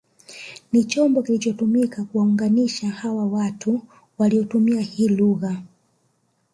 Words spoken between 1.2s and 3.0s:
kilichotumika kuwaunganisha